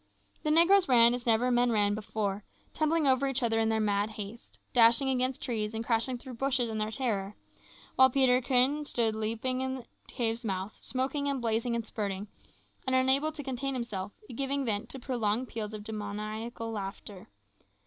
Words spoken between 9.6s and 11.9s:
in the cave's mouth, smoking and blazing and